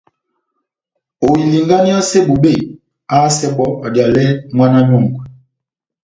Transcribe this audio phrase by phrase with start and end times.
[1.27, 2.53] Ohilinganiyase bobé,
[3.13, 4.23] ahásɛ bɔ́ adiyalɛ
[4.55, 5.21] mwána nyɔ́ngwɛ.